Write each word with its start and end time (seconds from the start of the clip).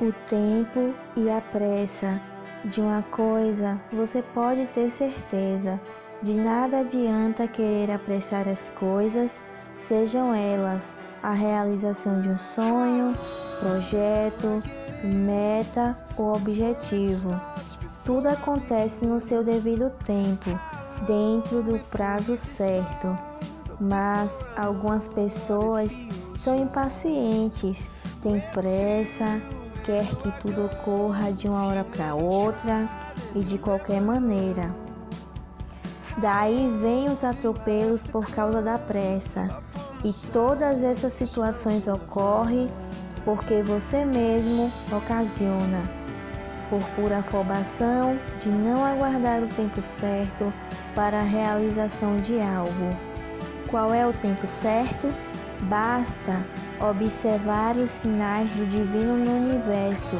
O 0.00 0.14
tempo 0.26 0.94
e 1.14 1.28
a 1.28 1.42
pressa 1.42 2.18
de 2.64 2.80
uma 2.80 3.02
coisa 3.02 3.78
você 3.92 4.22
pode 4.22 4.66
ter 4.68 4.90
certeza. 4.90 5.78
De 6.22 6.38
nada 6.38 6.80
adianta 6.80 7.46
querer 7.46 7.90
apressar 7.90 8.48
as 8.48 8.70
coisas, 8.70 9.42
sejam 9.76 10.34
elas 10.34 10.96
a 11.22 11.32
realização 11.32 12.22
de 12.22 12.30
um 12.30 12.38
sonho, 12.38 13.14
projeto, 13.60 14.62
meta 15.04 15.98
ou 16.16 16.34
objetivo. 16.34 17.38
Tudo 18.02 18.28
acontece 18.28 19.04
no 19.04 19.20
seu 19.20 19.44
devido 19.44 19.90
tempo, 19.90 20.58
dentro 21.06 21.62
do 21.62 21.78
prazo 21.90 22.38
certo. 22.38 23.18
Mas 23.78 24.46
algumas 24.56 25.10
pessoas 25.10 26.06
são 26.34 26.56
impacientes, 26.56 27.90
têm 28.22 28.40
pressa, 28.54 29.42
quer 29.84 30.06
que 30.16 30.32
tudo 30.40 30.66
ocorra 30.66 31.32
de 31.32 31.48
uma 31.48 31.66
hora 31.66 31.84
para 31.84 32.14
outra 32.14 32.88
e 33.34 33.40
de 33.40 33.58
qualquer 33.58 34.00
maneira. 34.00 34.74
Daí 36.18 36.70
vem 36.80 37.08
os 37.08 37.24
atropelos 37.24 38.04
por 38.04 38.30
causa 38.30 38.62
da 38.62 38.78
pressa. 38.78 39.62
E 40.04 40.12
todas 40.30 40.82
essas 40.82 41.12
situações 41.12 41.86
ocorrem 41.86 42.70
porque 43.24 43.62
você 43.62 44.04
mesmo 44.04 44.72
ocasiona, 44.90 45.90
por 46.68 46.82
pura 46.94 47.18
afobação 47.18 48.18
de 48.38 48.48
não 48.50 48.84
aguardar 48.84 49.42
o 49.42 49.48
tempo 49.48 49.80
certo 49.82 50.52
para 50.94 51.18
a 51.20 51.24
realização 51.24 52.16
de 52.16 52.40
algo. 52.40 52.96
Qual 53.68 53.92
é 53.92 54.06
o 54.06 54.12
tempo 54.12 54.46
certo? 54.46 55.08
Basta 55.62 56.46
observar 56.80 57.76
os 57.76 57.90
sinais 57.90 58.50
do 58.52 58.66
divino 58.66 59.16
no 59.16 59.32
universo. 59.32 60.16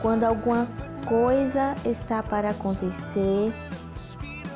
Quando 0.00 0.24
alguma 0.24 0.68
coisa 1.06 1.74
está 1.84 2.22
para 2.22 2.50
acontecer 2.50 3.52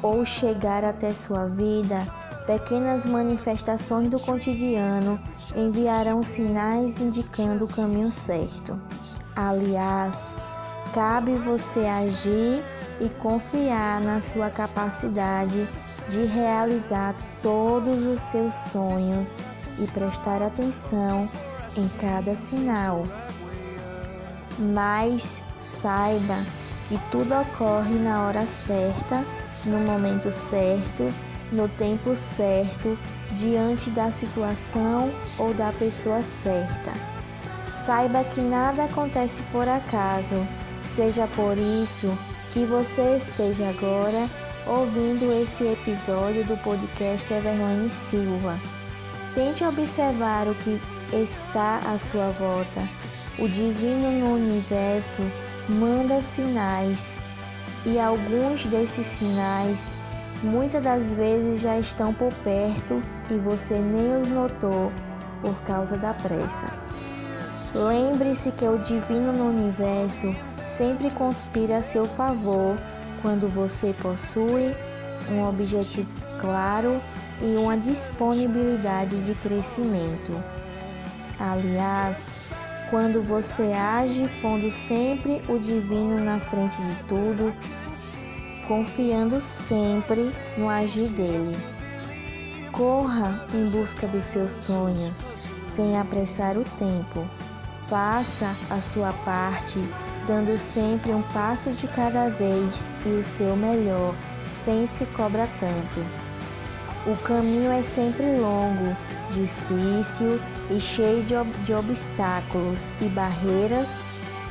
ou 0.02 0.24
chegar 0.24 0.84
até 0.84 1.12
sua 1.12 1.46
vida, 1.48 2.06
pequenas 2.46 3.04
manifestações 3.04 4.10
do 4.10 4.20
cotidiano 4.20 5.18
enviarão 5.56 6.22
sinais 6.22 7.00
indicando 7.00 7.64
o 7.64 7.68
caminho 7.68 8.12
certo. 8.12 8.80
Aliás, 9.34 10.38
cabe 10.94 11.34
você 11.36 11.80
agir 11.80 12.62
e 13.00 13.08
confiar 13.18 14.00
na 14.00 14.20
sua 14.20 14.50
capacidade 14.50 15.68
de 16.08 16.24
realizar 16.24 17.14
todos 17.42 18.06
os 18.06 18.20
seus 18.20 18.54
sonhos 18.54 19.36
e 19.78 19.86
prestar 19.86 20.42
atenção 20.42 21.28
em 21.76 21.88
cada 22.00 22.36
sinal. 22.36 23.06
Mas 24.58 25.42
saiba 25.58 26.44
que 26.88 26.98
tudo 27.10 27.34
ocorre 27.34 27.94
na 27.94 28.26
hora 28.26 28.46
certa, 28.46 29.24
no 29.66 29.78
momento 29.78 30.32
certo, 30.32 31.08
no 31.52 31.68
tempo 31.68 32.16
certo, 32.16 32.98
diante 33.32 33.90
da 33.90 34.10
situação 34.10 35.12
ou 35.38 35.52
da 35.54 35.72
pessoa 35.72 36.22
certa. 36.22 36.92
Saiba 37.76 38.24
que 38.24 38.40
nada 38.40 38.84
acontece 38.84 39.42
por 39.52 39.68
acaso, 39.68 40.46
seja 40.84 41.28
por 41.28 41.56
isso 41.56 42.16
que 42.52 42.64
você 42.64 43.18
esteja 43.18 43.68
agora 43.68 44.28
ouvindo 44.66 45.32
esse 45.32 45.64
episódio 45.64 46.44
do 46.44 46.56
podcast 46.62 47.32
Everlane 47.32 47.90
Silva. 47.90 48.58
Tente 49.38 49.62
observar 49.62 50.48
o 50.48 50.54
que 50.56 50.80
está 51.12 51.78
à 51.86 51.96
sua 51.96 52.30
volta. 52.30 52.80
O 53.38 53.48
divino 53.48 54.10
no 54.10 54.34
universo 54.34 55.22
manda 55.68 56.20
sinais 56.20 57.20
e 57.86 58.00
alguns 58.00 58.66
desses 58.66 59.06
sinais 59.06 59.96
muitas 60.42 60.82
das 60.82 61.14
vezes 61.14 61.60
já 61.60 61.78
estão 61.78 62.12
por 62.12 62.32
perto 62.42 63.00
e 63.30 63.34
você 63.34 63.78
nem 63.78 64.16
os 64.16 64.26
notou 64.26 64.90
por 65.40 65.54
causa 65.62 65.96
da 65.96 66.12
pressa. 66.12 66.66
Lembre-se 67.72 68.50
que 68.50 68.66
o 68.66 68.78
divino 68.78 69.32
no 69.32 69.50
universo 69.50 70.34
sempre 70.66 71.10
conspira 71.10 71.76
a 71.76 71.82
seu 71.82 72.06
favor 72.06 72.76
quando 73.22 73.48
você 73.48 73.94
possui 74.02 74.74
um 75.30 75.48
objetivo 75.48 76.27
claro 76.40 77.00
e 77.40 77.56
uma 77.56 77.76
disponibilidade 77.76 79.20
de 79.22 79.34
crescimento. 79.34 80.42
Aliás, 81.38 82.50
quando 82.90 83.22
você 83.22 83.72
age 83.72 84.28
pondo 84.40 84.70
sempre 84.70 85.42
o 85.48 85.58
divino 85.58 86.18
na 86.20 86.40
frente 86.40 86.80
de 86.82 86.94
tudo, 87.04 87.54
confiando 88.66 89.40
sempre 89.40 90.32
no 90.56 90.68
agir 90.68 91.08
dele. 91.10 91.56
Corra 92.72 93.46
em 93.54 93.68
busca 93.70 94.06
dos 94.06 94.24
seus 94.24 94.52
sonhos, 94.52 95.18
sem 95.64 95.98
apressar 95.98 96.56
o 96.56 96.64
tempo. 96.78 97.26
Faça 97.88 98.54
a 98.68 98.80
sua 98.80 99.12
parte, 99.24 99.78
dando 100.26 100.58
sempre 100.58 101.12
um 101.12 101.22
passo 101.32 101.72
de 101.72 101.88
cada 101.88 102.28
vez 102.28 102.94
e 103.06 103.10
o 103.10 103.24
seu 103.24 103.56
melhor, 103.56 104.14
sem 104.44 104.86
se 104.86 105.06
cobrar 105.06 105.48
tanto. 105.58 106.27
O 107.08 107.16
caminho 107.22 107.72
é 107.72 107.82
sempre 107.82 108.36
longo, 108.38 108.94
difícil 109.30 110.38
e 110.68 110.78
cheio 110.78 111.22
de, 111.22 111.34
ob 111.34 111.50
de 111.64 111.72
obstáculos 111.72 112.94
e 113.00 113.06
barreiras 113.06 114.02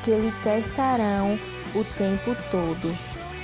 que 0.04 0.10
lhe 0.10 0.32
testarão 0.42 1.38
o 1.76 1.84
tempo 1.84 2.36
todo, 2.50 2.92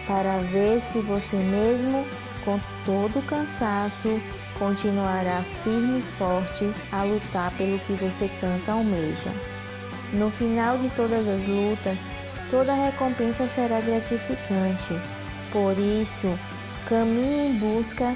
para 0.07 0.40
ver 0.52 0.81
se 0.81 1.00
você 1.02 1.35
mesmo, 1.35 2.03
com 2.44 2.59
todo 2.85 3.19
o 3.19 3.25
cansaço, 3.28 4.19
continuará 4.57 5.44
firme 5.63 6.00
e 6.00 6.02
forte 6.02 6.73
a 6.91 7.03
lutar 7.03 7.52
pelo 7.52 7.78
que 7.81 7.94
você 7.94 8.28
tanto 8.41 8.72
almeja. 8.72 9.29
No 10.12 10.31
final 10.31 10.79
de 10.79 10.90
todas 10.90 11.28
as 11.28 11.46
lutas, 11.46 12.09
toda 12.50 12.73
recompensa 12.73 13.47
será 13.47 13.79
gratificante. 13.79 15.00
Por 15.52 15.78
isso, 15.78 16.28
caminhe 16.88 17.50
em 17.50 17.53
busca 17.59 18.16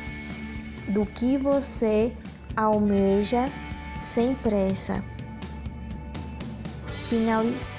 do 0.87 1.05
que 1.05 1.37
você 1.37 2.13
almeja 2.55 3.49
sem 3.99 4.35
pressa. 4.35 5.03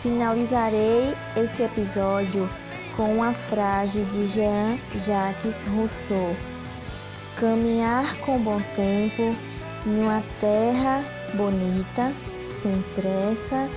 Finalizarei 0.03 1.15
esse 1.37 1.63
episódio 1.63 2.49
com 2.97 3.15
uma 3.17 3.35
frase 3.35 4.05
de 4.07 4.27
Jean-Jacques 4.27 5.65
Rousseau: 5.65 6.35
Caminhar 7.37 8.17
com 8.19 8.39
bom 8.41 8.61
tempo 8.75 9.35
em 9.87 10.01
uma 10.01 10.23
terra 10.41 11.05
bonita, 11.35 12.13
sem 12.45 12.83
pressa, 12.95 13.69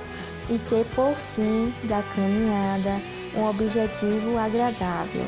e 0.49 0.57
ter 0.69 0.85
por 0.95 1.13
fim 1.13 1.73
da 1.83 2.01
caminhada 2.15 2.99
um 3.35 3.43
objetivo 3.43 4.37
agradável. 4.37 5.25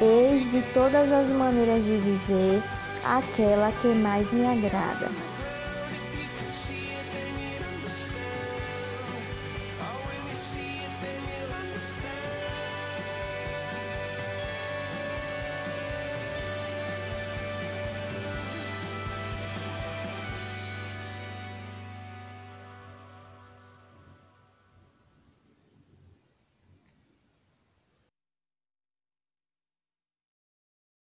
Eis 0.00 0.50
de 0.50 0.62
todas 0.72 1.12
as 1.12 1.30
maneiras 1.30 1.84
de 1.84 1.96
viver 1.96 2.62
aquela 3.04 3.72
que 3.72 3.88
mais 3.88 4.32
me 4.32 4.46
agrada. 4.46 5.31